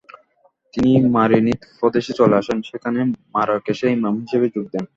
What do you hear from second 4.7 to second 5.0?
দেন।